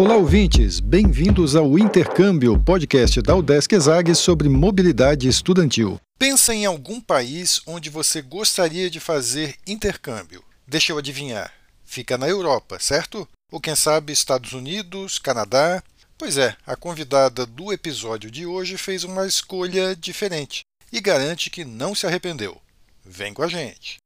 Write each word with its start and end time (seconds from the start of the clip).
Olá, 0.00 0.16
ouvintes! 0.16 0.80
Bem-vindos 0.80 1.54
ao 1.54 1.78
Intercâmbio, 1.78 2.58
podcast 2.58 3.20
da 3.20 3.36
UDESC 3.36 3.74
ESAG 3.74 4.14
sobre 4.14 4.48
mobilidade 4.48 5.28
estudantil. 5.28 6.00
Pensa 6.18 6.54
em 6.54 6.64
algum 6.64 7.02
país 7.02 7.60
onde 7.66 7.90
você 7.90 8.22
gostaria 8.22 8.88
de 8.88 8.98
fazer 8.98 9.56
intercâmbio. 9.66 10.42
Deixa 10.66 10.90
eu 10.90 10.96
adivinhar. 10.96 11.52
Fica 11.84 12.16
na 12.16 12.26
Europa, 12.26 12.78
certo? 12.80 13.28
Ou 13.52 13.60
quem 13.60 13.76
sabe 13.76 14.10
Estados 14.10 14.54
Unidos, 14.54 15.18
Canadá? 15.18 15.82
Pois 16.16 16.38
é, 16.38 16.56
a 16.66 16.74
convidada 16.74 17.44
do 17.44 17.70
episódio 17.70 18.30
de 18.30 18.46
hoje 18.46 18.78
fez 18.78 19.04
uma 19.04 19.26
escolha 19.26 19.94
diferente 19.94 20.62
e 20.90 20.98
garante 20.98 21.50
que 21.50 21.62
não 21.62 21.94
se 21.94 22.06
arrependeu. 22.06 22.56
Vem 23.04 23.34
com 23.34 23.42
a 23.42 23.48
gente! 23.48 23.98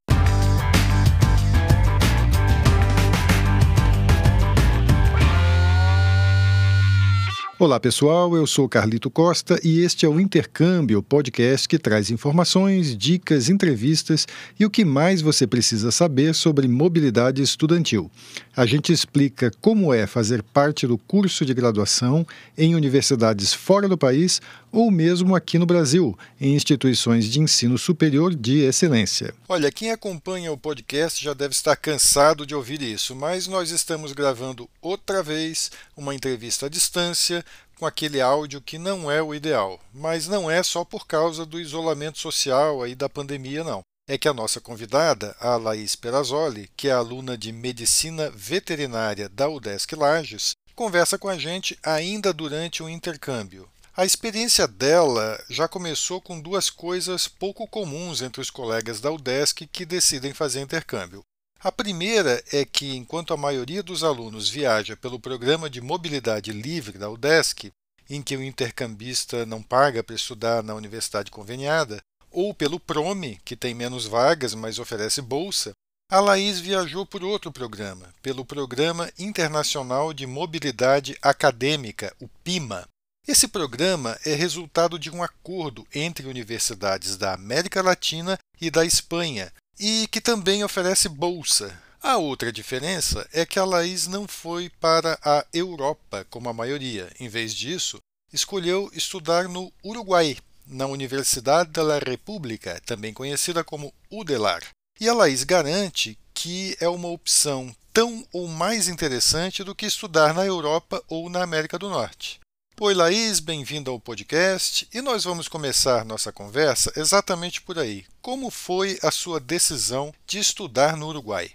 Olá 7.57 7.79
pessoal, 7.79 8.35
eu 8.35 8.49
sou 8.49 8.69
Carlito 8.69 9.09
Costa 9.09 9.61
e 9.63 9.79
este 9.79 10.05
é 10.05 10.09
o 10.09 10.19
Intercâmbio, 10.19 11.01
podcast 11.01 11.69
que 11.69 11.79
traz 11.79 12.11
informações, 12.11 12.97
dicas, 12.97 13.49
entrevistas 13.49 14.27
e 14.59 14.67
o 14.67 14.71
que 14.71 14.85
mais 14.85 15.23
você 15.23 15.47
precisa 15.47 15.93
saber 15.93 16.35
sobre 16.35 16.67
mobilidade 16.67 17.41
estudantil. 17.41 18.11
A 18.57 18.67
gente 18.67 18.93
explica 18.93 19.51
como 19.61 19.93
é 19.93 20.07
fazer 20.07 20.41
parte 20.41 20.87
do 20.87 20.97
curso 20.97 21.45
de 21.45 21.53
graduação 21.53 22.25
em 22.57 22.77
universidades 22.77 23.53
fora 23.53 23.89
do 23.89 23.99
país 23.99 24.41
ou 24.71 24.93
mesmo 24.93 25.35
aqui 25.35 25.59
no 25.59 25.67
Brasil, 25.67 26.17
em 26.41 26.55
instituições 26.55 27.25
de 27.25 27.41
ensino 27.41 27.77
superior 27.77 28.33
de 28.33 28.61
excelência. 28.61 29.35
Olha, 29.49 29.73
quem 29.73 29.91
acompanha 29.91 30.53
o 30.53 30.59
podcast 30.59 31.23
já 31.23 31.35
deve 31.35 31.53
estar 31.53 31.75
cansado 31.75 32.47
de 32.47 32.55
ouvir 32.55 32.81
isso, 32.81 33.17
mas 33.17 33.49
nós 33.49 33.71
estamos 33.71 34.13
gravando 34.13 34.71
outra 34.81 35.21
vez 35.21 35.73
uma 35.97 36.15
entrevista 36.15 36.67
à 36.67 36.69
distância 36.69 37.45
com 37.77 37.87
aquele 37.87 38.21
áudio 38.21 38.61
que 38.61 38.79
não 38.79 39.11
é 39.11 39.21
o 39.21 39.35
ideal, 39.35 39.81
mas 39.93 40.29
não 40.29 40.49
é 40.49 40.63
só 40.63 40.85
por 40.85 41.09
causa 41.09 41.45
do 41.45 41.59
isolamento 41.59 42.21
social 42.21 42.87
e 42.87 42.95
da 42.95 43.09
pandemia, 43.09 43.65
não. 43.65 43.83
É 44.07 44.19
que 44.19 44.29
a 44.29 44.35
nossa 44.35 44.61
convidada, 44.61 45.35
a 45.41 45.57
Laís 45.57 45.97
Perazzoli, 45.97 46.71
que 46.77 46.89
é 46.89 46.93
aluna 46.93 47.39
de 47.39 47.51
Medicina 47.51 48.31
Veterinária 48.31 49.31
da 49.31 49.49
UDESC 49.49 49.97
Lages, 49.97 50.53
conversa 50.75 51.17
com 51.17 51.27
a 51.27 51.39
gente 51.39 51.79
ainda 51.83 52.31
durante 52.31 52.83
o 52.83 52.89
intercâmbio. 52.89 53.67
A 53.97 54.05
experiência 54.05 54.69
dela 54.69 55.43
já 55.49 55.67
começou 55.67 56.21
com 56.21 56.39
duas 56.39 56.69
coisas 56.69 57.27
pouco 57.29 57.67
comuns 57.67 58.21
entre 58.21 58.43
os 58.43 58.51
colegas 58.51 59.01
da 59.01 59.11
UDESC 59.11 59.67
que 59.69 59.87
decidem 59.87 60.35
fazer 60.35 60.61
intercâmbio. 60.61 61.23
A 61.61 61.73
primeira 61.73 62.45
é 62.53 62.63
que, 62.67 62.95
enquanto 62.95 63.33
a 63.33 63.39
maioria 63.39 63.83
dos 63.83 64.05
alunos 64.05 64.51
viaja 64.51 64.95
pelo 64.95 65.19
programa 65.19 65.71
de 65.71 65.81
mobilidade 65.81 66.53
livre 66.53 66.99
da 66.99 67.09
UDESC, 67.09 67.73
em 68.11 68.21
que 68.21 68.37
o 68.37 68.43
intercambista 68.43 69.47
não 69.47 69.63
paga 69.63 70.03
para 70.03 70.15
estudar 70.15 70.63
na 70.63 70.75
universidade 70.75 71.31
conveniada, 71.31 72.03
ou 72.35 72.53
pelo 72.53 72.81
PROME, 72.81 73.41
que 73.45 73.57
tem 73.57 73.73
menos 73.73 74.05
vagas, 74.05 74.55
mas 74.55 74.79
oferece 74.79 75.23
bolsa, 75.23 75.73
a 76.11 76.21
Laís 76.21 76.61
viajou 76.61 77.07
por 77.07 77.25
outro 77.25 77.51
programa, 77.51 78.13
pelo 78.21 78.45
Programa 78.45 79.11
Internacional 79.19 80.13
de 80.13 80.27
Mobilidade 80.27 81.17
Acadêmica, 81.23 82.15
o 82.21 82.29
PIMA. 82.43 82.87
Esse 83.27 83.49
programa 83.49 84.19
é 84.27 84.35
resultado 84.35 84.99
de 84.99 85.11
um 85.11 85.23
acordo 85.23 85.87
entre 85.95 86.27
universidades 86.27 87.17
da 87.17 87.33
América 87.33 87.81
Latina 87.81 88.39
e 88.61 88.71
da 88.71 88.85
Espanha, 88.85 89.51
e 89.81 90.07
que 90.09 90.21
também 90.21 90.63
oferece 90.63 91.09
bolsa. 91.09 91.81
A 92.03 92.19
outra 92.19 92.53
diferença 92.53 93.27
é 93.33 93.47
que 93.47 93.59
a 93.59 93.65
Laís 93.65 94.07
não 94.07 94.29
foi 94.29 94.69
para 94.79 95.19
a 95.25 95.47
Europa, 95.55 96.27
como 96.29 96.51
a 96.51 96.53
maioria. 96.53 97.11
Em 97.19 97.29
vez 97.29 97.55
disso, 97.55 97.99
escolheu 98.31 98.91
estudar 98.93 99.49
no 99.49 99.73
Uruguai, 99.83 100.37
na 100.67 100.87
Universidade 100.87 101.71
de 101.71 101.81
la 101.83 101.99
República, 101.99 102.81
também 102.87 103.13
conhecida 103.13 103.63
como 103.63 103.93
UDELAR. 104.11 104.63
E 105.01 105.09
a 105.09 105.15
Laís 105.15 105.45
garante 105.45 106.19
que 106.35 106.77
é 106.81 106.89
uma 106.89 107.09
opção 107.09 107.75
tão 107.93 108.25
ou 108.33 108.49
mais 108.49 108.89
interessante 108.89 109.63
do 109.63 109.75
que 109.75 109.87
estudar 109.87 110.35
na 110.35 110.45
Europa 110.45 111.03
ou 111.09 111.31
na 111.31 111.43
América 111.43 111.79
do 111.79 111.89
Norte. 111.89 112.41
Oi, 112.81 112.93
Laís, 112.93 113.39
bem-vindo 113.39 113.89
ao 113.89 114.01
podcast 114.01 114.89
e 114.93 115.01
nós 115.01 115.23
vamos 115.23 115.47
começar 115.47 116.05
nossa 116.05 116.33
conversa 116.33 116.93
exatamente 116.97 117.63
por 117.63 117.79
aí. 117.79 118.05
Como 118.21 118.51
foi 118.51 118.99
a 119.01 119.13
sua 119.13 119.39
decisão 119.39 120.13
de 120.27 120.41
estudar 120.41 120.97
no 120.97 121.07
Uruguai? 121.07 121.53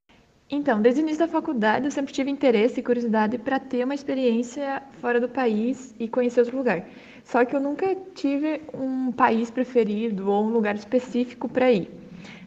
Então, 0.50 0.82
desde 0.82 1.02
o 1.02 1.04
início 1.04 1.20
da 1.20 1.32
faculdade, 1.32 1.86
eu 1.86 1.92
sempre 1.92 2.14
tive 2.14 2.32
interesse 2.32 2.80
e 2.80 2.84
curiosidade 2.84 3.38
para 3.38 3.60
ter 3.60 3.84
uma 3.84 3.94
experiência 3.94 4.82
fora 5.02 5.20
do 5.20 5.28
país 5.28 5.94
e 6.00 6.08
conhecer 6.08 6.40
outro 6.40 6.58
lugar. 6.58 6.88
Só 7.32 7.46
que 7.46 7.56
eu 7.56 7.60
nunca 7.60 7.96
tive 8.16 8.60
um 8.74 9.12
país 9.12 9.52
preferido 9.52 10.32
ou 10.32 10.44
um 10.46 10.50
lugar 10.50 10.74
específico 10.74 11.48
para 11.48 11.72
ir. 11.72 11.88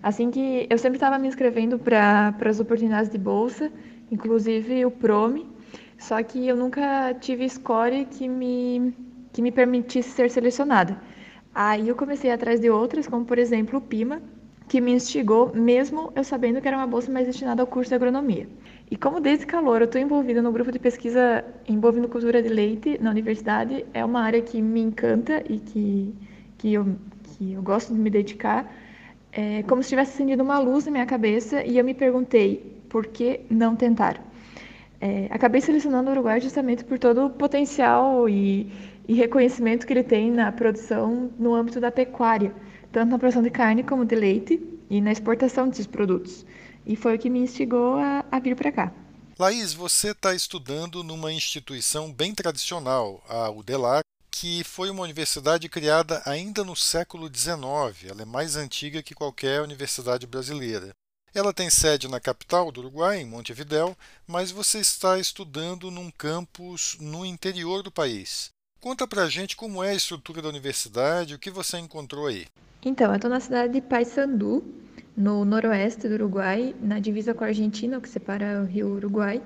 Assim 0.03 0.29
que 0.29 0.67
eu 0.69 0.77
sempre 0.77 0.97
estava 0.97 1.21
me 1.21 1.29
inscrevendo 1.29 1.79
para 1.79 2.35
as 2.45 2.59
oportunidades 2.59 3.09
de 3.09 3.17
bolsa, 3.17 3.71
inclusive 4.11 4.85
o 4.85 4.91
PROME, 4.91 5.47
só 5.97 6.21
que 6.21 6.49
eu 6.49 6.57
nunca 6.57 7.15
tive 7.21 7.49
score 7.49 8.07
que 8.07 8.27
me, 8.27 8.93
que 9.33 9.41
me 9.41 9.53
permitisse 9.53 10.11
ser 10.11 10.29
selecionada. 10.29 11.01
Aí 11.55 11.89
eu 11.89 11.95
comecei 11.95 12.33
atrás 12.33 12.59
de 12.59 12.69
outras, 12.69 13.07
como 13.07 13.25
por 13.25 13.39
exemplo 13.39 13.79
o 13.79 13.83
PIMA, 13.83 14.21
que 14.69 14.81
me 14.81 14.91
instigou, 14.91 15.53
mesmo 15.55 16.13
eu 16.17 16.25
sabendo 16.25 16.61
que 16.61 16.67
era 16.67 16.77
uma 16.77 16.89
bolsa 16.89 17.13
mais 17.13 17.29
destinada 17.29 17.63
ao 17.63 17.69
curso 17.69 17.91
de 17.91 17.95
agronomia. 17.95 18.49
E 18.93 18.97
como 18.99 19.21
desde 19.21 19.47
calor 19.47 19.81
eu 19.81 19.87
estou 19.87 19.99
envolvida 19.99 20.43
no 20.43 20.53
grupo 20.53 20.71
de 20.71 20.79
pesquisa 20.79 21.43
envolvendo 21.67 22.11
cultura 22.11 22.43
de 22.43 22.51
leite 22.51 22.99
na 23.01 23.09
universidade, 23.09 23.87
é 23.95 24.05
uma 24.05 24.21
área 24.21 24.43
que 24.43 24.61
me 24.61 24.83
encanta 24.83 25.43
e 25.49 25.59
que, 25.61 26.15
que, 26.59 26.75
eu, 26.75 26.95
que 27.23 27.55
eu 27.55 27.63
gosto 27.63 27.95
de 27.95 27.99
me 27.99 28.11
dedicar, 28.11 28.71
é 29.33 29.63
como 29.63 29.83
se 29.83 29.89
tivesse 29.89 30.13
acendido 30.13 30.43
uma 30.43 30.59
luz 30.59 30.85
na 30.85 30.93
minha 30.93 31.07
cabeça 31.07 31.65
e 31.65 31.79
eu 31.79 31.85
me 31.87 31.95
perguntei 31.95 32.83
por 32.91 33.07
que 33.07 33.41
não 33.49 33.75
tentar. 33.75 34.23
É, 35.01 35.27
acabei 35.31 35.63
selecionando 35.63 36.11
o 36.11 36.13
Uruguai 36.13 36.39
justamente 36.39 36.85
por 36.85 36.99
todo 36.99 37.25
o 37.25 37.31
potencial 37.31 38.29
e, 38.29 38.71
e, 39.09 39.15
reconhecimento 39.15 39.87
que 39.87 39.95
ele 39.95 40.05
tem 40.05 40.31
na 40.31 40.53
produção 40.53 41.31
no 41.39 41.55
âmbito 41.55 41.81
da 41.81 41.91
pecuária, 41.91 42.53
tanto 42.93 43.09
na 43.09 43.19
produção 43.19 43.43
de 43.43 43.49
carne 43.49 43.83
como 43.83 44.05
de 44.05 44.15
leite 44.15 44.63
e 44.91 45.01
na 45.01 45.13
exportação 45.13 45.67
desses 45.67 45.87
produtos. 45.87 46.45
E 46.87 46.97
foi 46.97 47.17
o 47.17 47.19
que 47.19 47.31
me 47.31 47.41
instigou 47.41 47.97
a, 47.97 48.25
a 48.31 48.39
vir 48.41 48.57
para 48.57 48.73
cá. 48.73 48.93
Laís, 49.39 49.73
você 49.73 50.11
está 50.11 50.35
estudando 50.35 51.03
numa 51.03 51.33
instituição 51.33 52.13
bem 52.13 52.35
tradicional, 52.35 53.23
a 53.29 53.51
UDELAR, 53.51 54.03
que 54.31 54.65
foi 54.65 54.91
uma 54.91 55.03
universidade 55.03 55.69
criada 55.69 56.23
ainda 56.25 56.65
no 56.65 56.75
século 56.75 57.29
XIX. 57.33 58.11
Ela 58.11 58.23
é 58.23 58.25
mais 58.25 58.57
antiga 58.57 59.03
que 59.03 59.15
qualquer 59.15 59.63
universidade 59.63 60.27
brasileira. 60.27 60.91
Ela 61.35 61.53
tem 61.53 61.71
sede 61.71 62.09
na 62.09 62.21
capital 62.21 62.71
do 62.71 62.81
Uruguai, 62.81 63.21
em 63.21 63.25
Montevidéu, 63.25 63.97
mas 64.27 64.51
você 64.51 64.81
está 64.81 65.19
estudando 65.19 65.91
num 65.91 66.11
campus 66.11 66.97
no 67.01 67.25
interior 67.25 67.83
do 67.83 67.91
país. 67.91 68.51
Conta 68.81 69.07
pra 69.07 69.29
gente 69.29 69.57
como 69.57 69.83
é 69.83 69.91
a 69.91 69.95
estrutura 69.95 70.43
da 70.43 70.49
universidade, 70.49 71.35
o 71.35 71.39
que 71.39 71.51
você 71.51 71.79
encontrou 71.79 72.27
aí. 72.27 72.47
Então, 72.85 73.11
eu 73.11 73.15
estou 73.15 73.31
na 73.31 73.41
cidade 73.41 73.73
de 73.73 73.81
Paysandu, 73.81 74.63
no 75.17 75.45
noroeste 75.45 76.09
do 76.09 76.15
Uruguai, 76.15 76.75
na 76.81 76.99
divisa 76.99 77.35
com 77.35 77.45
a 77.45 77.49
Argentina, 77.49 78.01
que 78.01 78.09
separa 78.09 78.63
o 78.63 78.65
rio 78.65 78.95
Uruguai, 78.95 79.43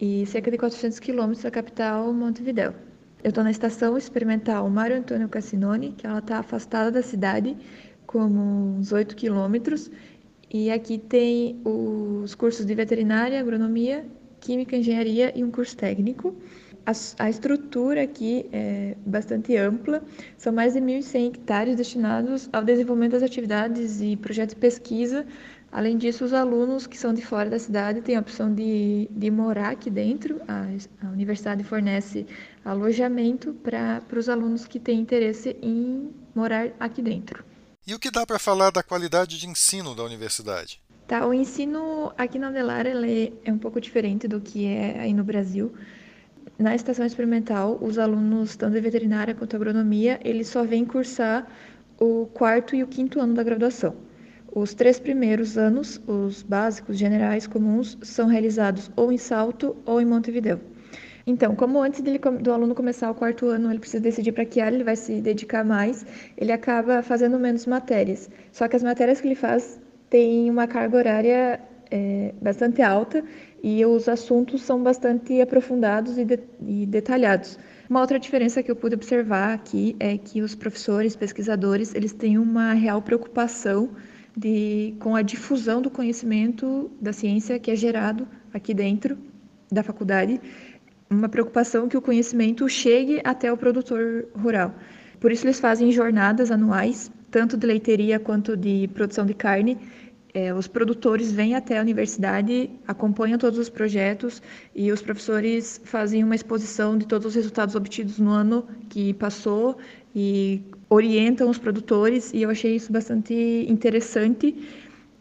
e 0.00 0.26
cerca 0.26 0.50
de 0.50 0.58
400 0.58 0.98
quilômetros 0.98 1.42
da 1.42 1.50
capital, 1.50 2.12
Montevidéu. 2.12 2.74
Eu 3.22 3.28
estou 3.28 3.44
na 3.44 3.50
estação 3.50 3.96
experimental 3.96 4.68
Mário 4.68 4.96
Antônio 4.96 5.28
Cassinoni, 5.28 5.92
que 5.92 6.06
ela 6.06 6.18
está 6.18 6.38
afastada 6.38 6.90
da 6.90 7.02
cidade, 7.02 7.56
como 8.06 8.76
uns 8.76 8.92
8 8.92 9.14
quilômetros, 9.14 9.90
e 10.52 10.70
aqui 10.70 10.98
tem 10.98 11.60
os 11.64 12.34
cursos 12.34 12.66
de 12.66 12.74
veterinária, 12.74 13.40
agronomia, 13.40 14.04
química, 14.40 14.76
engenharia 14.76 15.32
e 15.34 15.42
um 15.42 15.50
curso 15.50 15.76
técnico. 15.76 16.36
A, 16.84 16.92
a 17.24 17.30
estrutura 17.30 18.02
aqui 18.02 18.46
é 18.52 18.96
bastante 19.06 19.56
ampla, 19.56 20.02
são 20.36 20.52
mais 20.52 20.74
de 20.74 20.80
1.100 20.80 21.28
hectares 21.28 21.76
destinados 21.76 22.48
ao 22.52 22.64
desenvolvimento 22.64 23.12
das 23.12 23.22
atividades 23.22 24.00
e 24.00 24.16
projetos 24.16 24.54
de 24.54 24.60
pesquisa. 24.60 25.26
Além 25.70 25.96
disso, 25.96 26.24
os 26.24 26.32
alunos 26.32 26.86
que 26.86 26.98
são 26.98 27.14
de 27.14 27.24
fora 27.24 27.48
da 27.48 27.58
cidade 27.58 28.02
têm 28.02 28.16
a 28.16 28.20
opção 28.20 28.52
de, 28.52 29.08
de 29.10 29.30
morar 29.30 29.70
aqui 29.70 29.88
dentro. 29.88 30.40
A, 30.46 30.66
a 31.06 31.10
universidade 31.10 31.64
fornece 31.64 32.26
alojamento 32.64 33.54
para 33.54 34.02
os 34.14 34.28
alunos 34.28 34.66
que 34.66 34.78
têm 34.78 35.00
interesse 35.00 35.56
em 35.62 36.10
morar 36.34 36.68
aqui 36.78 37.00
dentro. 37.00 37.44
E 37.86 37.94
o 37.94 37.98
que 37.98 38.10
dá 38.10 38.26
para 38.26 38.38
falar 38.38 38.70
da 38.70 38.82
qualidade 38.82 39.38
de 39.38 39.48
ensino 39.48 39.94
da 39.94 40.02
universidade? 40.02 40.80
Tá, 41.06 41.26
o 41.26 41.32
ensino 41.32 42.12
aqui 42.18 42.38
na 42.38 42.48
Adelar 42.48 42.86
ele 42.86 43.32
é 43.44 43.52
um 43.52 43.58
pouco 43.58 43.80
diferente 43.80 44.28
do 44.28 44.40
que 44.40 44.66
é 44.66 45.00
aí 45.00 45.12
no 45.12 45.24
Brasil. 45.24 45.72
Na 46.62 46.76
estação 46.76 47.04
experimental, 47.04 47.76
os 47.82 47.98
alunos, 47.98 48.54
tanto 48.54 48.74
de 48.74 48.80
veterinária 48.80 49.34
quanto 49.34 49.56
agronomia, 49.56 50.20
eles 50.22 50.46
só 50.46 50.62
vêm 50.62 50.84
cursar 50.84 51.44
o 51.98 52.26
quarto 52.26 52.76
e 52.76 52.84
o 52.84 52.86
quinto 52.86 53.18
ano 53.18 53.34
da 53.34 53.42
graduação. 53.42 53.96
Os 54.54 54.72
três 54.72 55.00
primeiros 55.00 55.58
anos, 55.58 56.00
os 56.06 56.40
básicos, 56.44 56.96
generais, 56.96 57.48
comuns, 57.48 57.98
são 58.02 58.28
realizados 58.28 58.92
ou 58.94 59.10
em 59.10 59.18
Salto 59.18 59.74
ou 59.84 60.00
em 60.00 60.04
Montevideo. 60.04 60.60
Então, 61.26 61.56
como 61.56 61.82
antes 61.82 62.00
dele, 62.00 62.20
do 62.20 62.52
aluno 62.52 62.76
começar 62.76 63.10
o 63.10 63.14
quarto 63.16 63.46
ano, 63.48 63.68
ele 63.68 63.80
precisa 63.80 64.00
decidir 64.00 64.30
para 64.30 64.44
que 64.44 64.60
área 64.60 64.76
ele 64.76 64.84
vai 64.84 64.94
se 64.94 65.20
dedicar 65.20 65.64
mais, 65.64 66.06
ele 66.38 66.52
acaba 66.52 67.02
fazendo 67.02 67.40
menos 67.40 67.66
matérias. 67.66 68.30
Só 68.52 68.68
que 68.68 68.76
as 68.76 68.84
matérias 68.84 69.20
que 69.20 69.26
ele 69.26 69.34
faz 69.34 69.80
têm 70.08 70.48
uma 70.48 70.68
carga 70.68 70.96
horária 70.96 71.60
é, 71.90 72.32
bastante 72.40 72.80
alta 72.80 73.24
e 73.62 73.84
os 73.86 74.08
assuntos 74.08 74.62
são 74.62 74.82
bastante 74.82 75.40
aprofundados 75.40 76.18
e, 76.18 76.24
de, 76.24 76.38
e 76.66 76.86
detalhados. 76.86 77.58
Uma 77.88 78.00
outra 78.00 78.18
diferença 78.18 78.62
que 78.62 78.70
eu 78.70 78.76
pude 78.76 78.94
observar 78.94 79.54
aqui 79.54 79.94
é 80.00 80.18
que 80.18 80.42
os 80.42 80.54
professores, 80.54 81.14
pesquisadores, 81.14 81.94
eles 81.94 82.12
têm 82.12 82.38
uma 82.38 82.72
real 82.72 83.00
preocupação 83.00 83.90
de, 84.36 84.94
com 84.98 85.14
a 85.14 85.22
difusão 85.22 85.80
do 85.80 85.90
conhecimento 85.90 86.90
da 87.00 87.12
ciência 87.12 87.58
que 87.58 87.70
é 87.70 87.76
gerado 87.76 88.26
aqui 88.52 88.74
dentro 88.74 89.16
da 89.70 89.82
faculdade 89.82 90.40
uma 91.12 91.28
preocupação 91.28 91.88
que 91.88 91.96
o 91.96 92.02
conhecimento 92.02 92.68
chegue 92.68 93.20
até 93.22 93.52
o 93.52 93.56
produtor 93.56 94.26
rural. 94.34 94.74
Por 95.20 95.30
isso, 95.30 95.44
eles 95.44 95.60
fazem 95.60 95.92
jornadas 95.92 96.50
anuais, 96.50 97.12
tanto 97.30 97.56
de 97.56 97.66
leiteria 97.66 98.18
quanto 98.18 98.56
de 98.56 98.88
produção 98.94 99.24
de 99.24 99.34
carne. 99.34 99.78
É, 100.34 100.52
os 100.54 100.66
produtores 100.66 101.30
vêm 101.30 101.54
até 101.54 101.78
a 101.78 101.82
universidade, 101.82 102.70
acompanham 102.88 103.38
todos 103.38 103.58
os 103.58 103.68
projetos 103.68 104.40
e 104.74 104.90
os 104.90 105.02
professores 105.02 105.80
fazem 105.84 106.24
uma 106.24 106.34
exposição 106.34 106.96
de 106.96 107.06
todos 107.06 107.26
os 107.26 107.34
resultados 107.34 107.74
obtidos 107.74 108.18
no 108.18 108.30
ano 108.30 108.66
que 108.88 109.12
passou 109.12 109.76
e 110.16 110.62
orientam 110.88 111.50
os 111.50 111.58
produtores. 111.58 112.32
E 112.32 112.42
eu 112.42 112.50
achei 112.50 112.74
isso 112.76 112.90
bastante 112.90 113.34
interessante 113.68 114.56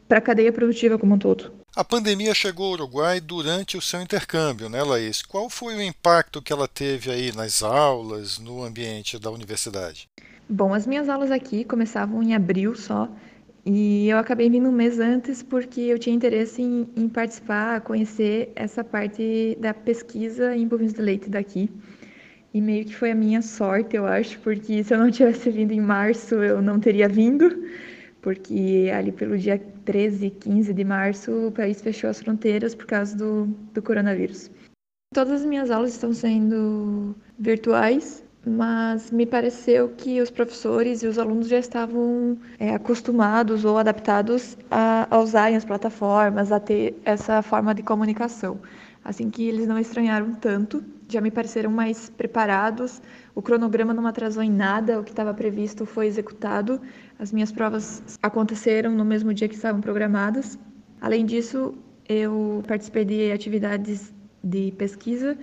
para 0.08 0.20
a 0.20 0.22
cadeia 0.22 0.52
produtiva 0.52 0.98
como 0.98 1.16
um 1.16 1.18
todo. 1.18 1.52
A 1.74 1.86
pandemia 1.86 2.34
chegou 2.34 2.68
ao 2.68 2.74
Uruguai 2.74 3.22
durante 3.22 3.78
o 3.78 3.82
seu 3.82 4.02
intercâmbio, 4.02 4.70
né, 4.70 4.84
Laís? 4.84 5.22
Qual 5.22 5.50
foi 5.50 5.76
o 5.76 5.82
impacto 5.82 6.42
que 6.42 6.52
ela 6.52 6.68
teve 6.68 7.10
aí 7.10 7.34
nas 7.34 7.64
aulas, 7.64 8.38
no 8.40 8.62
ambiente 8.62 9.18
da 9.18 9.32
universidade? 9.32 10.10
Bom, 10.50 10.74
as 10.74 10.86
minhas 10.86 11.08
aulas 11.08 11.32
aqui 11.32 11.64
começavam 11.64 12.22
em 12.22 12.36
abril 12.36 12.76
só, 12.76 13.10
e 13.66 14.10
eu 14.10 14.18
acabei 14.18 14.50
vindo 14.50 14.70
um 14.70 14.72
mês 14.72 15.00
antes 15.00 15.44
porque 15.44 15.82
eu 15.82 16.00
tinha 16.00 16.16
interesse 16.16 16.62
em, 16.62 16.88
em 16.96 17.08
participar, 17.08 17.82
conhecer 17.82 18.52
essa 18.56 18.84
parte 18.84 19.58
da 19.60 19.74
pesquisa 19.74 20.56
em 20.56 20.68
bovinos 20.68 20.94
de 20.94 21.02
leite 21.02 21.30
daqui. 21.30 21.70
E 22.54 22.60
meio 22.60 22.86
que 22.86 22.96
foi 22.96 23.12
a 23.12 23.16
minha 23.16 23.42
sorte, 23.42 23.96
eu 23.96 24.06
acho, 24.06 24.40
porque 24.40 24.84
se 24.84 24.94
eu 24.94 24.98
não 24.98 25.10
tivesse 25.12 25.50
vindo 25.50 25.72
em 25.72 25.80
março, 25.80 26.36
eu 26.36 26.62
não 26.62 26.80
teria 26.80 27.08
vindo 27.08 27.64
porque 28.22 28.92
ali 28.94 29.12
pelo 29.12 29.38
dia 29.38 29.60
13, 29.84 30.30
15 30.30 30.74
de 30.74 30.84
março 30.84 31.48
o 31.48 31.52
país 31.52 31.82
fechou 31.82 32.10
as 32.10 32.22
fronteiras 32.22 32.76
por 32.76 32.86
causa 32.86 33.18
do, 33.18 33.48
do 33.74 33.82
coronavírus. 33.82 34.50
Todas 35.14 35.42
as 35.42 35.46
minhas 35.46 35.70
aulas 35.70 35.92
estão 35.92 36.14
sendo 36.14 37.16
virtuais, 37.38 38.24
mas 38.46 39.12
me 39.12 39.26
pareceu 39.26 39.90
que 39.90 40.20
os 40.20 40.32
professores 40.32 41.04
e 41.04 41.08
os 41.08 41.20
alunos 41.20 41.48
já 41.48 41.60
estavam 41.60 42.38
é, 42.60 42.74
acostumados 42.74 43.64
ou 43.64 43.78
adaptados 43.78 44.58
a, 44.70 45.08
a 45.10 45.20
usarem 45.20 45.56
as 45.56 45.64
plataformas, 45.64 46.52
a 46.52 46.60
ter 46.60 47.00
essa 47.06 47.42
forma 47.42 47.74
de 47.76 47.84
comunicação. 47.84 48.60
Assim 49.04 49.30
que 49.30 49.48
eles 49.48 49.68
não 49.68 49.80
estranharam 49.80 50.34
tanto, 50.34 50.84
já 51.08 51.20
me 51.22 51.32
pareceram 51.32 51.72
mais 51.72 52.10
preparados. 52.10 53.02
O 53.34 53.42
cronograma 53.42 53.94
não 53.94 54.06
atrasou 54.08 54.44
em 54.44 54.52
nada, 54.52 55.00
o 55.00 55.04
que 55.04 55.10
estava 55.12 55.34
previsto 55.34 55.86
foi 55.86 56.08
executado. 56.08 56.80
As 57.20 57.32
minhas 57.32 57.52
provas 57.52 58.04
aconteceram 58.22 58.92
no 58.92 59.04
mesmo 59.04 59.34
dia 59.34 59.48
que 59.48 59.56
estavam 59.56 59.82
programadas. 59.82 60.58
Além 61.00 61.26
disso, 61.26 61.74
eu 62.08 62.64
participei 62.68 63.06
de 63.06 63.32
atividades 63.32 64.14
de 64.44 64.72
pesquisa. 64.78 65.38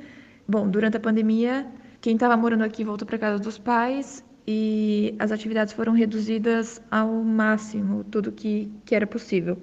Bom, 0.47 0.69
durante 0.69 0.97
a 0.97 1.01
pandemia, 1.01 1.67
quem 2.09 2.15
estava 2.15 2.39
morando 2.39 2.65
aqui 2.65 2.85
voltou 2.85 3.07
para 3.07 3.19
casa 3.19 3.39
dos 3.39 3.59
pais 3.59 4.25
e 4.47 5.15
as 5.19 5.31
atividades 5.31 5.75
foram 5.75 5.93
reduzidas 5.93 6.81
ao 6.91 7.23
máximo, 7.23 8.03
tudo 8.05 8.33
que, 8.33 8.73
que 8.87 8.95
era 8.95 9.07
possível. 9.07 9.59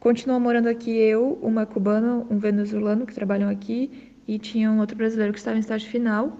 Continuou 0.00 0.40
morando 0.40 0.70
aqui 0.70 0.96
eu, 0.96 1.38
uma 1.42 1.66
cubana, 1.66 2.24
um 2.30 2.38
venezuelano 2.38 3.04
que 3.04 3.12
trabalham 3.12 3.50
aqui 3.50 4.14
e 4.26 4.38
tinha 4.38 4.70
um 4.70 4.78
outro 4.78 4.96
brasileiro 4.96 5.34
que 5.34 5.38
estava 5.38 5.58
em 5.58 5.60
estágio 5.60 5.90
final. 5.90 6.38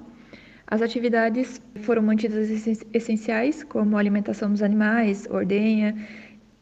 As 0.66 0.80
atividades 0.80 1.60
foram 1.82 2.00
mantidas 2.00 2.48
essenciais, 2.94 3.62
como 3.62 3.98
alimentação 3.98 4.50
dos 4.50 4.62
animais, 4.62 5.28
ordenha 5.30 5.94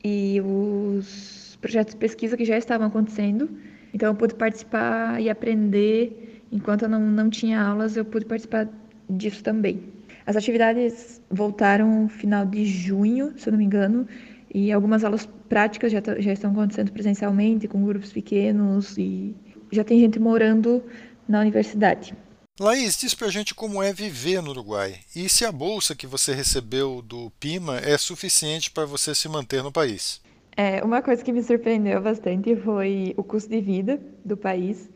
e 0.02 0.40
os 0.40 1.56
projetos 1.60 1.94
de 1.94 2.00
pesquisa 2.00 2.36
que 2.36 2.44
já 2.44 2.58
estavam 2.58 2.88
acontecendo. 2.88 3.48
Então, 3.94 4.08
eu 4.08 4.16
pude 4.16 4.34
participar 4.34 5.22
e 5.22 5.30
aprender. 5.30 6.33
Enquanto 6.54 6.82
eu 6.82 6.88
não, 6.88 7.00
não 7.00 7.28
tinha 7.28 7.60
aulas, 7.60 7.96
eu 7.96 8.04
pude 8.04 8.24
participar 8.24 8.68
disso 9.10 9.42
também. 9.42 9.92
As 10.24 10.36
atividades 10.36 11.20
voltaram 11.28 12.04
no 12.04 12.08
final 12.08 12.46
de 12.46 12.64
junho, 12.64 13.34
se 13.36 13.48
eu 13.48 13.50
não 13.50 13.58
me 13.58 13.64
engano, 13.64 14.06
e 14.54 14.70
algumas 14.70 15.02
aulas 15.02 15.28
práticas 15.48 15.90
já, 15.90 16.00
já 16.18 16.32
estão 16.32 16.52
acontecendo 16.52 16.92
presencialmente, 16.92 17.66
com 17.66 17.84
grupos 17.84 18.12
pequenos, 18.12 18.96
e 18.96 19.34
já 19.72 19.82
tem 19.82 19.98
gente 19.98 20.20
morando 20.20 20.80
na 21.28 21.40
universidade. 21.40 22.14
Laís, 22.60 22.96
diz 22.96 23.14
pra 23.16 23.30
gente 23.30 23.52
como 23.52 23.82
é 23.82 23.92
viver 23.92 24.40
no 24.40 24.50
Uruguai 24.50 25.00
e 25.16 25.28
se 25.28 25.44
a 25.44 25.50
bolsa 25.50 25.96
que 25.96 26.06
você 26.06 26.32
recebeu 26.32 27.02
do 27.02 27.32
PIMA 27.40 27.78
é 27.78 27.98
suficiente 27.98 28.70
para 28.70 28.84
você 28.84 29.12
se 29.12 29.28
manter 29.28 29.60
no 29.60 29.72
país. 29.72 30.22
É, 30.56 30.80
uma 30.84 31.02
coisa 31.02 31.24
que 31.24 31.32
me 31.32 31.42
surpreendeu 31.42 32.00
bastante 32.00 32.54
foi 32.54 33.12
o 33.16 33.24
custo 33.24 33.50
de 33.50 33.60
vida 33.60 34.00
do 34.24 34.36
país, 34.36 34.88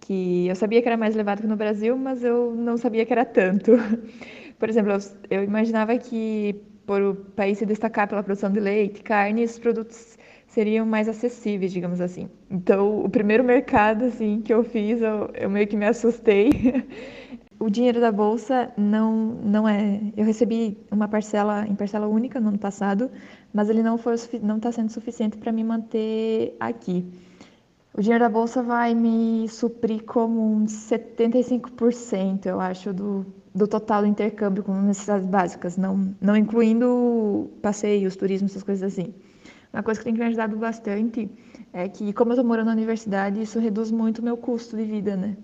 que 0.00 0.48
eu 0.48 0.56
sabia 0.56 0.80
que 0.82 0.88
era 0.88 0.96
mais 0.96 1.14
elevado 1.14 1.42
que 1.42 1.46
no 1.46 1.56
Brasil, 1.56 1.96
mas 1.96 2.24
eu 2.24 2.54
não 2.54 2.76
sabia 2.76 3.04
que 3.04 3.12
era 3.12 3.24
tanto. 3.24 3.72
Por 4.58 4.68
exemplo, 4.68 4.92
eu, 4.92 4.98
eu 5.38 5.44
imaginava 5.44 5.96
que 5.98 6.54
por 6.86 7.00
o 7.02 7.14
país 7.14 7.58
se 7.58 7.66
destacar 7.66 8.08
pela 8.08 8.22
produção 8.22 8.50
de 8.50 8.58
leite, 8.58 9.02
carne, 9.02 9.42
esses 9.42 9.58
produtos 9.58 10.18
seriam 10.48 10.84
mais 10.84 11.08
acessíveis, 11.08 11.72
digamos 11.72 12.00
assim. 12.00 12.28
Então, 12.50 13.04
o 13.04 13.08
primeiro 13.08 13.44
mercado 13.44 14.06
assim 14.06 14.40
que 14.42 14.52
eu 14.52 14.64
fiz, 14.64 15.00
eu, 15.00 15.30
eu 15.34 15.48
meio 15.48 15.66
que 15.68 15.76
me 15.76 15.86
assustei. 15.86 16.50
o 17.60 17.70
dinheiro 17.70 18.00
da 18.00 18.10
bolsa 18.10 18.72
não 18.76 19.14
não 19.14 19.68
é. 19.68 20.00
Eu 20.16 20.24
recebi 20.24 20.78
uma 20.90 21.06
parcela 21.06 21.66
em 21.66 21.74
parcela 21.74 22.08
única 22.08 22.40
no 22.40 22.48
ano 22.48 22.58
passado, 22.58 23.10
mas 23.52 23.68
ele 23.70 23.82
não 23.82 23.96
foi 23.96 24.16
não 24.42 24.56
está 24.56 24.72
sendo 24.72 24.90
suficiente 24.90 25.36
para 25.36 25.52
me 25.52 25.62
manter 25.62 26.56
aqui. 26.58 27.06
O 28.00 28.02
dinheiro 28.02 28.24
da 28.24 28.30
bolsa 28.30 28.62
vai 28.62 28.94
me 28.94 29.46
suprir 29.46 30.02
como 30.04 30.54
uns 30.54 30.72
75%, 30.72 32.46
eu 32.46 32.58
acho, 32.58 32.94
do, 32.94 33.26
do 33.54 33.68
total 33.68 34.00
do 34.00 34.08
intercâmbio 34.08 34.62
com 34.62 34.72
necessidades 34.72 35.26
básicas, 35.26 35.76
não, 35.76 36.16
não 36.18 36.34
incluindo 36.34 37.50
passeios, 37.60 38.16
turismo, 38.16 38.46
essas 38.46 38.62
coisas 38.62 38.90
assim. 38.90 39.12
Uma 39.70 39.82
coisa 39.82 40.00
que 40.00 40.04
tem 40.04 40.14
me 40.14 40.24
ajudado 40.24 40.56
bastante 40.56 41.30
é 41.74 41.90
que, 41.90 42.10
como 42.14 42.30
eu 42.30 42.36
estou 42.36 42.48
morando 42.48 42.68
na 42.68 42.72
universidade, 42.72 43.42
isso 43.42 43.58
reduz 43.58 43.90
muito 43.90 44.20
o 44.20 44.24
meu 44.24 44.38
custo 44.38 44.78
de 44.78 44.84
vida, 44.84 45.14
né? 45.14 45.36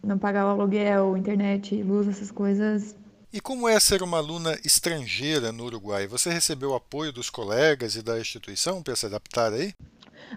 Não 0.00 0.18
pagar 0.18 0.46
o 0.46 0.50
aluguel, 0.50 1.16
internet, 1.16 1.82
luz, 1.82 2.06
essas 2.06 2.30
coisas. 2.30 2.94
E 3.32 3.40
como 3.40 3.68
é 3.68 3.80
ser 3.80 4.04
uma 4.04 4.18
aluna 4.18 4.56
estrangeira 4.64 5.50
no 5.50 5.64
Uruguai? 5.64 6.06
Você 6.06 6.30
recebeu 6.30 6.76
apoio 6.76 7.12
dos 7.12 7.28
colegas 7.28 7.96
e 7.96 8.02
da 8.02 8.20
instituição 8.20 8.84
para 8.84 8.94
se 8.94 9.04
adaptar 9.04 9.52
aí? 9.52 9.74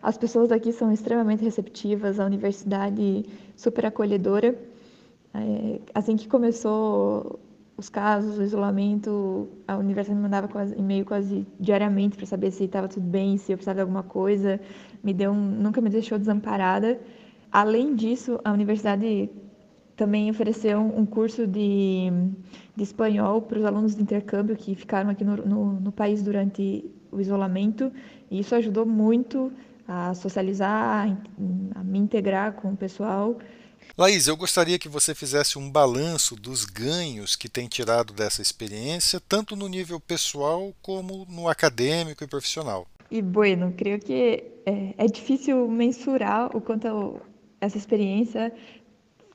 As 0.02 0.18
pessoas 0.18 0.50
daqui 0.50 0.72
são 0.72 0.92
extremamente 0.92 1.44
receptivas, 1.44 2.20
a 2.20 2.26
universidade 2.26 3.26
super 3.56 3.86
acolhedora. 3.86 4.56
É, 5.34 5.80
assim 5.94 6.16
que 6.18 6.28
começou 6.28 7.40
os 7.78 7.90
casos, 7.90 8.38
o 8.38 8.44
isolamento, 8.44 9.48
a 9.68 9.78
universidade 9.78 10.16
me 10.18 10.24
mandava 10.24 10.48
quase, 10.48 10.76
e-mail 10.78 11.06
quase 11.06 11.48
diariamente 11.60 12.16
para 12.16 12.26
saber 12.26 12.52
se 12.52 12.66
estava 12.66 12.88
tudo 12.88 13.06
bem, 13.06 13.38
se 13.38 13.52
eu 13.52 13.58
precisava 13.58 13.78
de 13.78 13.82
alguma 13.82 14.04
coisa. 14.04 14.60
Me 15.04 15.14
deu 15.14 15.34
nunca 15.34 15.82
me 15.82 15.90
deixou 15.90 16.18
desamparada. 16.20 17.00
Além 17.52 17.96
disso, 17.96 18.40
a 18.44 18.52
universidade 18.52 19.30
também 19.96 20.30
ofereceu 20.30 20.80
um 20.80 21.06
curso 21.06 21.46
de, 21.46 22.12
de 22.76 22.84
espanhol 22.84 23.42
para 23.42 23.60
os 23.60 23.66
alunos 23.66 23.96
de 23.96 24.02
intercâmbio 24.02 24.56
que 24.56 24.74
ficaram 24.74 25.10
aqui 25.10 25.24
no, 25.24 25.38
no, 25.38 25.74
no 25.80 25.92
país 25.92 26.24
durante 26.24 26.86
o 27.12 27.20
isolamento. 27.20 27.92
E 28.30 28.40
isso 28.40 28.56
ajudou 28.56 28.86
muito 28.86 29.52
a 29.92 30.14
socializar, 30.14 31.10
a 31.76 31.84
me 31.84 32.00
integrar 32.00 32.54
com 32.54 32.72
o 32.72 32.78
pessoal. 32.78 33.38
Laís, 33.98 34.28
eu 34.28 34.38
gostaria 34.38 34.80
que 34.80 34.88
você 34.88 35.14
fizesse 35.14 35.60
um 35.60 35.70
balanço 35.70 36.36
dos 36.36 36.64
ganhos 36.64 37.36
que 37.36 37.50
tem 37.50 37.68
tirado 37.68 38.14
dessa 38.14 38.42
experiência, 38.42 39.20
tanto 39.20 39.56
no 39.56 39.68
nível 39.68 40.00
pessoal 40.00 40.74
como 40.82 41.26
no 41.30 41.50
acadêmico 41.50 42.24
e 42.24 42.28
profissional. 42.28 42.88
E, 43.10 43.22
bueno, 43.22 43.74
creio 43.76 44.00
que 44.00 44.44
é, 44.66 44.94
é 44.98 45.06
difícil 45.08 45.68
mensurar 45.68 46.56
o 46.56 46.62
quanto 46.62 47.20
essa 47.60 47.78
experiência 47.78 48.54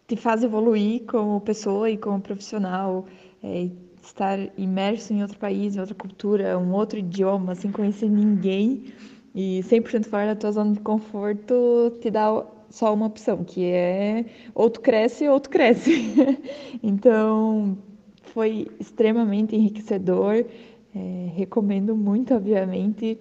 te 0.09 0.17
faz 0.17 0.43
evoluir 0.43 1.05
como 1.05 1.39
pessoa 1.43 1.91
e 1.91 1.99
como 1.99 2.21
profissional. 2.21 3.07
É, 3.43 3.69
estar 4.03 4.39
imerso 4.57 5.13
em 5.13 5.21
outro 5.21 5.37
país, 5.37 5.75
em 5.75 5.81
outra 5.81 5.95
cultura, 5.95 6.57
um 6.59 6.73
outro 6.73 6.99
idioma, 6.99 7.55
sem 7.55 7.73
conhecer 7.73 8.09
ninguém 8.09 8.93
e 9.37 9.61
100% 9.65 10.07
fora 10.07 10.29
da 10.29 10.35
tua 10.35 10.51
zona 10.51 10.73
de 10.73 10.81
conforto 10.81 11.99
te 12.01 12.11
dá 12.11 12.43
só 12.71 12.95
uma 12.95 13.05
opção, 13.05 13.45
que 13.45 13.67
é 13.67 14.25
outro 14.55 14.81
cresce, 14.81 15.29
outro 15.29 15.51
cresce. 15.51 16.15
então, 16.83 17.77
foi 18.23 18.67
extremamente 18.81 19.55
enriquecedor. 19.55 20.47
É, 20.95 21.31
recomendo 21.35 21.95
muito, 21.95 22.33
obviamente, 22.33 23.19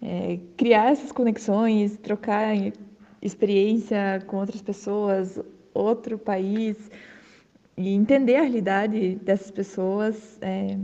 é, 0.00 0.38
criar 0.56 0.92
essas 0.92 1.12
conexões, 1.12 1.98
trocar 1.98 2.56
experiência 3.20 4.24
com 4.26 4.38
outras 4.38 4.62
pessoas, 4.62 5.38
outro 5.74 6.16
país 6.16 6.90
e 7.76 7.90
entender 7.90 8.36
a 8.36 8.42
realidade 8.42 9.16
dessas 9.16 9.50
pessoas 9.50 10.38
é, 10.40 10.78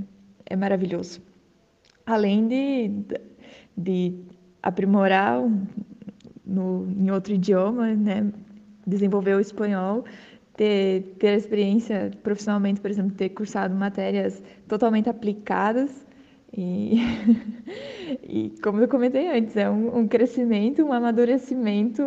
é 0.44 0.54
maravilhoso. 0.54 1.22
Além 2.04 2.46
de, 2.46 2.90
de 3.74 4.33
aprimorar 4.64 5.42
no, 6.44 6.88
em 6.90 7.10
outro 7.10 7.34
idioma, 7.34 7.94
né? 7.94 8.32
desenvolver 8.86 9.34
o 9.34 9.40
espanhol, 9.40 10.04
ter, 10.56 11.14
ter 11.18 11.28
a 11.28 11.36
experiência 11.36 12.10
profissionalmente, 12.22 12.80
por 12.80 12.90
exemplo, 12.90 13.12
ter 13.14 13.28
cursado 13.30 13.74
matérias 13.74 14.42
totalmente 14.66 15.08
aplicadas. 15.08 16.06
E, 16.56 16.98
e 18.22 18.54
como 18.62 18.80
eu 18.80 18.88
comentei 18.88 19.28
antes, 19.28 19.54
é 19.56 19.68
um, 19.68 19.98
um 19.98 20.08
crescimento, 20.08 20.82
um 20.82 20.92
amadurecimento 20.92 22.02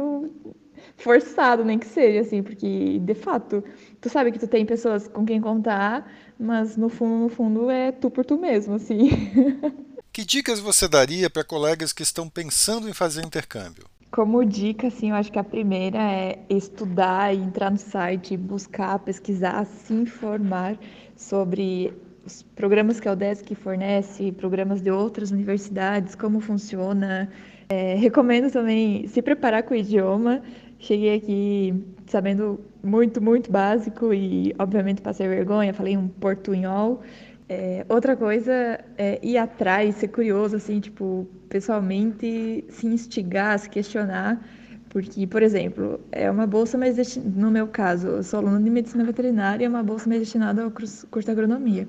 forçado, 0.95 1.63
nem 1.63 1.77
que 1.77 1.85
seja, 1.85 2.21
assim, 2.21 2.41
porque 2.41 2.97
de 2.99 3.13
fato, 3.13 3.63
tu 4.01 4.09
sabe 4.09 4.31
que 4.31 4.39
tu 4.39 4.47
tem 4.47 4.65
pessoas 4.65 5.07
com 5.07 5.25
quem 5.25 5.39
contar, 5.39 6.11
mas 6.39 6.75
no 6.75 6.89
fundo, 6.89 7.23
no 7.23 7.29
fundo 7.29 7.69
é 7.69 7.91
tu 7.91 8.09
por 8.09 8.25
tu 8.25 8.37
mesmo, 8.37 8.75
assim. 8.75 9.09
Que 10.17 10.25
dicas 10.25 10.59
você 10.59 10.87
daria 10.87 11.29
para 11.29 11.43
colegas 11.43 11.93
que 11.93 12.01
estão 12.01 12.27
pensando 12.27 12.89
em 12.89 12.91
fazer 12.91 13.23
intercâmbio? 13.23 13.85
Como 14.09 14.43
dica, 14.43 14.87
assim, 14.87 15.11
eu 15.11 15.15
acho 15.15 15.31
que 15.31 15.37
a 15.37 15.43
primeira 15.43 15.99
é 15.99 16.39
estudar, 16.49 17.35
entrar 17.35 17.69
no 17.69 17.77
site, 17.77 18.35
buscar, 18.35 18.97
pesquisar, 18.97 19.63
se 19.67 19.93
informar 19.93 20.75
sobre 21.15 21.93
os 22.25 22.41
programas 22.41 22.99
que 22.99 23.07
a 23.07 23.11
UDESC 23.11 23.53
fornece, 23.53 24.31
programas 24.31 24.81
de 24.81 24.89
outras 24.89 25.29
universidades, 25.29 26.15
como 26.15 26.39
funciona. 26.39 27.29
É, 27.69 27.93
recomendo 27.93 28.49
também 28.49 29.07
se 29.07 29.21
preparar 29.21 29.61
com 29.61 29.75
o 29.75 29.77
idioma. 29.77 30.41
Cheguei 30.79 31.15
aqui 31.15 31.75
sabendo 32.07 32.59
muito, 32.83 33.21
muito 33.21 33.51
básico 33.51 34.11
e, 34.11 34.51
obviamente, 34.57 34.99
passei 34.99 35.27
vergonha, 35.27 35.75
falei 35.75 35.95
um 35.95 36.07
portunhol. 36.07 37.03
É, 37.49 37.85
outra 37.87 38.15
coisa 38.15 38.51
é 38.97 39.19
ir 39.23 39.37
atrás, 39.37 39.95
ser 39.95 40.09
curioso, 40.09 40.57
assim, 40.57 40.81
tipo, 40.81 41.25
pessoalmente 41.47 42.65
se 42.69 42.87
instigar, 42.87 43.57
se 43.57 43.69
questionar, 43.69 44.45
porque, 44.89 45.25
por 45.25 45.41
exemplo, 45.41 45.99
é 46.11 46.29
uma 46.29 46.45
bolsa 46.45 46.77
mais 46.77 46.95
destinada, 46.97 47.39
no 47.39 47.49
meu 47.49 47.67
caso, 47.67 48.07
eu 48.07 48.23
sou 48.23 48.39
aluna 48.39 48.61
de 48.61 48.69
medicina 48.69 49.03
veterinária, 49.05 49.65
é 49.65 49.69
uma 49.69 49.83
bolsa 49.83 50.09
mais 50.09 50.21
destinada 50.21 50.61
ao 50.63 50.71
curso 50.71 51.07
de 51.09 51.31
agronomia. 51.31 51.87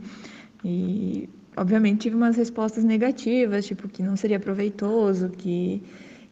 E, 0.65 1.29
obviamente, 1.57 2.03
tive 2.03 2.15
umas 2.15 2.37
respostas 2.37 2.85
negativas, 2.85 3.67
tipo, 3.67 3.89
que 3.89 4.03
não 4.03 4.17
seria 4.17 4.39
proveitoso, 4.39 5.29
que, 5.31 5.83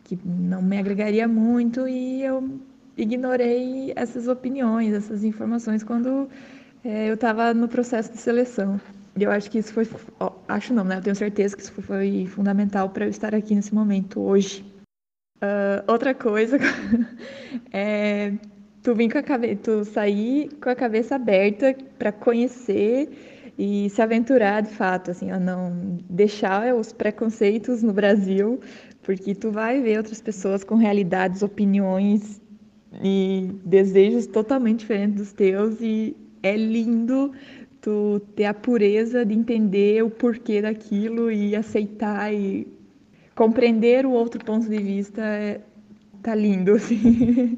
que 0.05 0.17
não 0.25 0.63
me 0.63 0.79
agregaria 0.79 1.27
muito, 1.27 1.89
e 1.89 2.23
eu 2.23 2.61
ignorei 2.97 3.93
essas 3.97 4.29
opiniões, 4.29 4.95
essas 4.95 5.25
informações 5.25 5.83
quando 5.83 6.29
é, 6.85 7.09
eu 7.11 7.15
estava 7.15 7.53
no 7.53 7.67
processo 7.67 8.13
de 8.13 8.19
seleção. 8.19 8.81
Eu 9.19 9.31
acho 9.31 9.51
que 9.51 9.59
isso 9.59 9.73
foi, 9.73 9.89
acho 10.49 10.75
não, 10.75 10.85
né? 10.85 10.99
Eu 10.99 11.03
tenho 11.03 11.17
certeza 11.17 11.57
que 11.57 11.63
isso 11.63 11.73
foi 11.73 12.27
fundamental 12.27 12.91
para 12.91 13.07
eu 13.07 13.11
estar 13.11 13.35
aqui 13.35 13.55
nesse 13.55 13.75
momento 13.75 14.21
hoje. 14.21 14.65
Uh, 15.37 15.85
outra 15.87 16.15
coisa 16.15 16.59
é 17.73 18.33
tu 18.83 18.95
vir 18.95 19.11
com 19.11 19.19
a 19.19 19.23
cabeça, 19.23 19.61
tu 19.63 19.85
sair 19.85 20.49
com 20.61 20.71
a 20.71 20.75
cabeça 20.75 21.17
aberta 21.17 21.77
para 21.99 22.13
conhecer 22.13 23.11
e 23.59 23.89
se 23.91 24.01
aventurar 24.01 24.63
de 24.63 24.71
fato, 24.71 25.11
assim, 25.11 25.31
a 25.31 25.41
não 25.41 25.99
deixar 26.09 26.75
os 26.75 26.93
preconceitos 26.93 27.83
no 27.83 27.93
Brasil, 27.93 28.61
porque 29.03 29.35
tu 29.35 29.51
vai 29.51 29.81
ver 29.81 29.99
outras 29.99 30.21
pessoas 30.21 30.63
com 30.63 30.77
realidades, 30.77 31.43
opiniões 31.43 32.41
e 33.03 33.51
desejos 33.65 34.27
totalmente 34.27 34.81
diferentes 34.81 35.17
dos 35.17 35.33
teus 35.33 35.81
e 35.81 36.17
é 36.43 36.57
lindo 36.57 37.33
tu 37.87 38.21
ter 38.35 38.47
a 38.47 38.53
pureza 38.53 39.25
de 39.25 39.33
entender 39.33 40.03
o 40.03 40.11
porquê 40.11 40.61
daquilo 40.61 41.31
e 41.31 41.55
aceitar 41.55 42.35
e 42.35 42.67
compreender 43.33 44.05
o 44.05 44.11
outro 44.11 44.45
ponto 44.45 44.69
de 44.69 44.79
vista 44.79 45.23
é, 45.23 45.61
tá 46.21 46.35
lindo, 46.35 46.73
assim. 46.75 47.57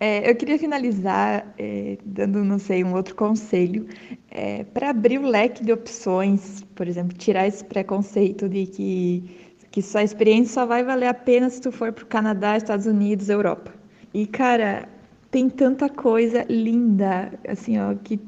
É, 0.00 0.28
eu 0.28 0.34
queria 0.34 0.58
finalizar 0.58 1.54
é, 1.56 1.98
dando, 2.04 2.42
não 2.42 2.58
sei, 2.58 2.82
um 2.82 2.94
outro 2.94 3.14
conselho 3.14 3.86
é, 4.28 4.64
para 4.64 4.90
abrir 4.90 5.18
o 5.20 5.28
leque 5.28 5.64
de 5.64 5.72
opções, 5.72 6.64
por 6.74 6.88
exemplo, 6.88 7.16
tirar 7.16 7.46
esse 7.46 7.64
preconceito 7.64 8.48
de 8.48 8.66
que, 8.66 9.54
que 9.70 9.80
sua 9.80 10.02
experiência 10.02 10.54
só 10.54 10.66
vai 10.66 10.82
valer 10.82 11.06
a 11.06 11.14
pena 11.14 11.48
se 11.48 11.60
tu 11.60 11.70
for 11.70 11.92
para 11.92 12.02
o 12.02 12.06
Canadá, 12.08 12.56
Estados 12.56 12.86
Unidos, 12.86 13.28
Europa. 13.28 13.72
E, 14.12 14.26
cara, 14.26 14.88
tem 15.30 15.48
tanta 15.48 15.88
coisa 15.88 16.44
linda, 16.48 17.32
assim, 17.46 17.78
ó, 17.78 17.94
que 17.94 18.18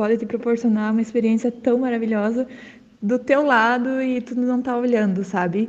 pode 0.00 0.16
te 0.16 0.24
proporcionar 0.24 0.92
uma 0.92 1.02
experiência 1.02 1.52
tão 1.52 1.80
maravilhosa 1.80 2.48
do 3.02 3.18
teu 3.18 3.42
lado 3.44 4.00
e 4.00 4.18
tu 4.22 4.34
não 4.34 4.62
tá 4.62 4.74
olhando, 4.74 5.22
sabe? 5.22 5.68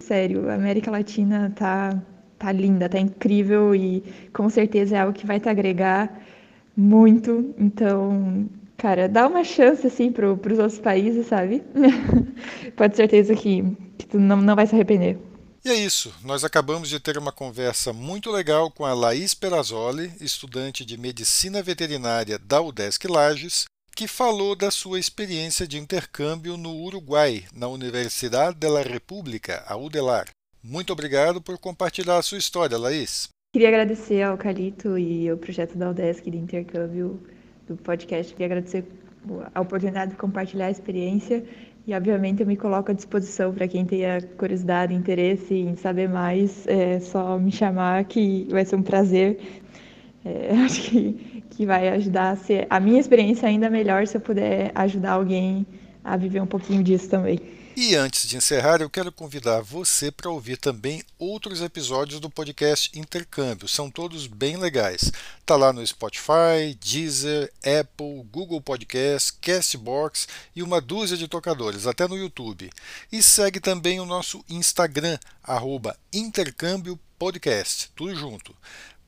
Sério, 0.00 0.50
a 0.50 0.54
América 0.54 0.90
Latina 0.90 1.52
tá, 1.54 1.96
tá 2.36 2.50
linda, 2.50 2.88
tá 2.88 2.98
incrível 2.98 3.76
e 3.76 4.02
com 4.32 4.50
certeza 4.50 4.96
é 4.96 5.00
algo 5.00 5.16
que 5.16 5.24
vai 5.24 5.38
te 5.38 5.48
agregar 5.48 6.20
muito. 6.76 7.54
Então, 7.56 8.48
cara, 8.76 9.08
dá 9.08 9.28
uma 9.28 9.44
chance 9.44 9.86
assim 9.86 10.10
pro, 10.10 10.36
pros 10.36 10.58
outros 10.58 10.80
países, 10.80 11.26
sabe? 11.26 11.62
pode 12.74 12.96
certeza 12.96 13.32
que, 13.36 13.62
que 13.96 14.08
tu 14.08 14.18
não, 14.18 14.38
não 14.38 14.56
vai 14.56 14.66
se 14.66 14.74
arrepender. 14.74 15.16
E 15.68 15.70
é 15.70 15.74
isso, 15.74 16.14
nós 16.24 16.44
acabamos 16.44 16.88
de 16.88 16.98
ter 16.98 17.18
uma 17.18 17.30
conversa 17.30 17.92
muito 17.92 18.30
legal 18.30 18.70
com 18.70 18.86
a 18.86 18.94
Laís 18.94 19.34
Perazoli, 19.34 20.10
estudante 20.18 20.82
de 20.82 20.96
Medicina 20.96 21.62
Veterinária 21.62 22.38
da 22.38 22.58
UDESC 22.62 23.06
Lages, 23.06 23.66
que 23.94 24.08
falou 24.08 24.56
da 24.56 24.70
sua 24.70 24.98
experiência 24.98 25.68
de 25.68 25.76
intercâmbio 25.76 26.56
no 26.56 26.74
Uruguai, 26.74 27.44
na 27.54 27.68
Universidade 27.68 28.56
de 28.56 28.66
la 28.66 28.80
República, 28.80 29.62
a 29.66 29.76
UDELAR. 29.76 30.30
Muito 30.62 30.90
obrigado 30.90 31.38
por 31.38 31.58
compartilhar 31.58 32.16
a 32.16 32.22
sua 32.22 32.38
história, 32.38 32.78
Laís. 32.78 33.28
Queria 33.52 33.68
agradecer 33.68 34.22
ao 34.22 34.38
Calito 34.38 34.96
e 34.96 35.28
ao 35.28 35.36
projeto 35.36 35.76
da 35.76 35.90
UDESC 35.90 36.30
de 36.30 36.38
intercâmbio 36.38 37.22
do 37.66 37.76
podcast. 37.76 38.32
Queria 38.32 38.46
agradecer 38.46 38.86
a 39.54 39.60
oportunidade 39.60 40.12
de 40.12 40.16
compartilhar 40.16 40.68
a 40.68 40.70
experiência 40.70 41.44
e, 41.88 41.94
obviamente, 41.94 42.42
eu 42.42 42.46
me 42.46 42.54
coloco 42.54 42.90
à 42.90 42.94
disposição 42.94 43.50
para 43.50 43.66
quem 43.66 43.82
tenha 43.82 44.20
curiosidade, 44.36 44.92
interesse 44.92 45.54
em 45.54 45.74
saber 45.74 46.06
mais, 46.06 46.66
é 46.66 47.00
só 47.00 47.38
me 47.38 47.50
chamar 47.50 48.04
que 48.04 48.46
vai 48.50 48.62
ser 48.62 48.76
um 48.76 48.82
prazer. 48.82 49.38
É, 50.22 50.52
acho 50.66 50.82
que, 50.82 51.42
que 51.48 51.64
vai 51.64 51.88
ajudar 51.88 52.32
a 52.32 52.36
ser 52.36 52.66
a 52.68 52.78
minha 52.78 53.00
experiência 53.00 53.48
ainda 53.48 53.70
melhor 53.70 54.06
se 54.06 54.18
eu 54.18 54.20
puder 54.20 54.70
ajudar 54.74 55.12
alguém 55.12 55.66
a 56.04 56.14
viver 56.14 56.42
um 56.42 56.46
pouquinho 56.46 56.82
disso 56.82 57.08
também. 57.08 57.40
E 57.80 57.94
antes 57.94 58.28
de 58.28 58.36
encerrar, 58.36 58.80
eu 58.80 58.90
quero 58.90 59.12
convidar 59.12 59.60
você 59.60 60.10
para 60.10 60.28
ouvir 60.28 60.56
também 60.56 61.00
outros 61.16 61.62
episódios 61.62 62.18
do 62.18 62.28
podcast 62.28 62.90
Intercâmbio. 62.98 63.68
São 63.68 63.88
todos 63.88 64.26
bem 64.26 64.56
legais. 64.56 65.12
Tá 65.46 65.54
lá 65.54 65.72
no 65.72 65.86
Spotify, 65.86 66.76
Deezer, 66.80 67.52
Apple, 67.58 68.24
Google 68.32 68.60
Podcast, 68.60 69.34
Castbox 69.34 70.26
e 70.56 70.62
uma 70.64 70.80
dúzia 70.80 71.16
de 71.16 71.28
tocadores, 71.28 71.86
até 71.86 72.08
no 72.08 72.16
YouTube. 72.18 72.68
E 73.12 73.22
segue 73.22 73.60
também 73.60 74.00
o 74.00 74.04
nosso 74.04 74.44
Instagram, 74.48 75.16
arroba 75.40 75.96
Intercâmbio 76.12 76.98
Podcast, 77.16 77.92
tudo 77.94 78.12
junto, 78.12 78.56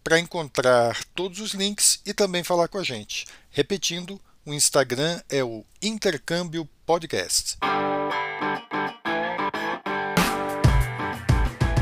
para 0.05 0.21
encontrar 0.21 0.97
todos 1.13 1.41
os 1.41 1.55
links 1.55 2.01
e 2.07 2.15
também 2.15 2.45
falar 2.45 2.69
com 2.69 2.79
a 2.79 2.85
gente. 2.85 3.27
Repetindo, 3.51 4.21
o 4.47 4.55
Instagram 4.55 5.21
é 5.29 5.43
o 5.43 5.65
Intercâmbio 5.83 6.69
Podcast. 6.87 7.59